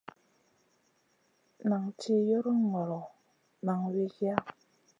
[1.69, 3.01] Nan tih yoron ŋolo,
[3.65, 4.35] nan wikiya.